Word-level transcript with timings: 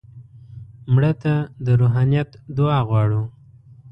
مړه 0.93 1.11
ته 1.21 1.33
د 1.65 1.67
روحانیت 1.81 2.29
دعا 2.57 2.79
غواړو 2.89 3.23